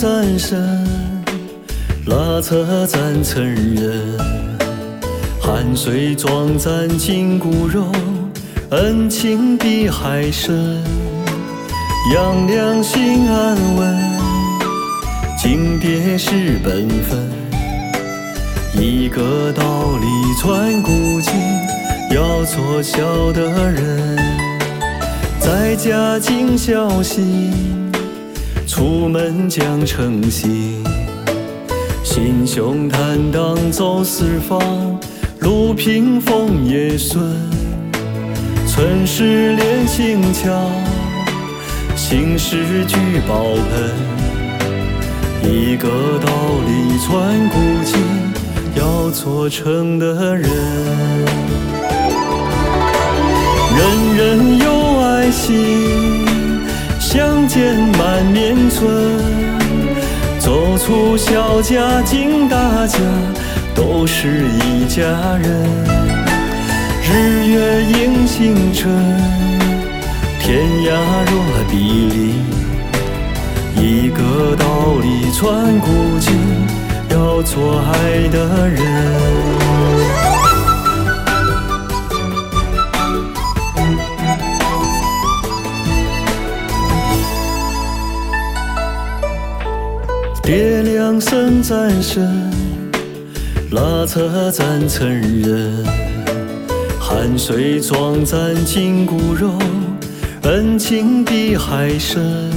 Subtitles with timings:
[0.00, 0.58] 赞神，
[2.06, 4.16] 拉扯赞成人，
[5.38, 7.84] 汗水装赞筋骨肉，
[8.70, 10.82] 恩情比海深，
[12.14, 13.98] 养良心安稳，
[15.36, 17.18] 敬爹是本分，
[18.72, 20.06] 一个道理
[20.40, 21.34] 传古今，
[22.16, 24.16] 要做孝的人，
[25.38, 27.79] 在家尽孝心。
[28.72, 30.84] 出门将诚信，
[32.04, 34.60] 心胸坦荡走四方，
[35.40, 37.20] 路平风也顺，
[38.68, 40.70] 村事连心桥，
[41.96, 43.90] 心事聚宝盆，
[45.52, 45.88] 一个
[46.24, 46.30] 道
[46.64, 47.98] 理传古今，
[48.76, 50.48] 要做成的人，
[53.76, 55.99] 人人有爱心。
[58.30, 58.88] 相见满面春，
[60.38, 62.98] 走出小家进大家，
[63.74, 65.02] 都是一家
[65.36, 65.66] 人。
[67.02, 68.88] 日月映星辰，
[70.38, 70.92] 天涯
[71.26, 71.34] 若
[71.70, 71.74] 比
[72.08, 72.44] 邻。
[73.76, 74.64] 一个道
[75.02, 75.88] 理传古
[76.20, 76.32] 今，
[77.10, 79.19] 要做爱的人。
[90.50, 92.28] 爹娘生赞神，
[93.70, 95.72] 拉扯咱成人，
[96.98, 99.52] 汗水装赞筋骨肉，
[100.42, 102.50] 恩情比海深，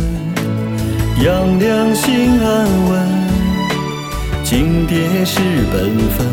[1.23, 3.07] 养良心安稳，
[4.43, 5.39] 敬爹是
[5.71, 6.25] 本分，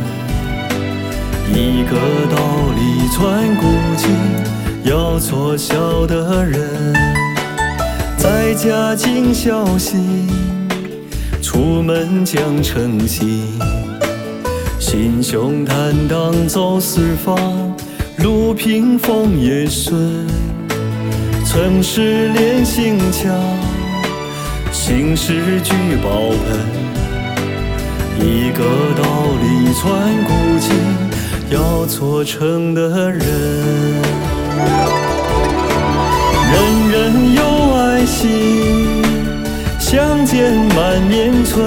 [1.53, 1.95] 一个
[2.35, 2.39] 道
[2.75, 3.67] 理传古
[3.99, 6.95] 今，要做孝的人，
[8.17, 10.27] 在家尽孝心。
[11.53, 13.59] 出门将诚信，
[14.79, 17.37] 心胸坦荡走四方，
[18.19, 20.29] 路平风也顺，
[21.45, 23.35] 村事连心桥，
[24.71, 26.61] 心事聚宝盆，
[28.25, 28.63] 一个
[28.95, 29.03] 道
[29.43, 29.91] 理传
[30.23, 30.73] 古今，
[31.51, 33.21] 要做成的人，
[36.53, 37.43] 人人有
[37.75, 38.80] 爱心。
[40.21, 41.65] 相见满面春，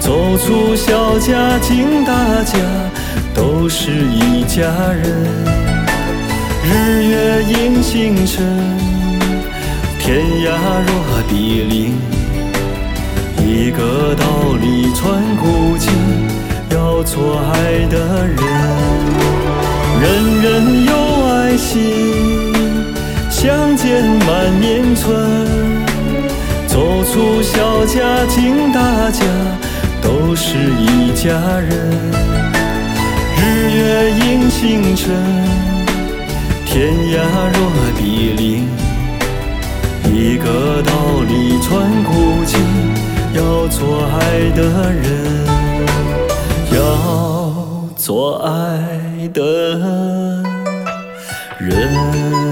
[0.00, 2.56] 走出小家进大家，
[3.34, 5.04] 都是一家人。
[6.64, 8.42] 日月映星辰，
[10.00, 10.48] 天涯
[10.86, 11.94] 若比邻。
[13.36, 15.92] 一个道理传古今，
[16.70, 18.38] 要做爱的人。
[20.00, 20.92] 人人有
[21.26, 22.54] 爱心，
[23.28, 25.43] 相见满面春。
[27.14, 29.24] 出小家进大家，
[30.02, 31.30] 都是一家
[31.60, 31.70] 人。
[33.38, 35.14] 日月映星辰，
[36.66, 37.20] 天涯
[37.52, 38.66] 若比邻。
[40.12, 40.92] 一个道
[41.28, 42.60] 理传古今，
[43.32, 45.46] 要做爱的人，
[46.72, 46.76] 要
[47.94, 50.42] 做爱的
[51.60, 52.43] 人。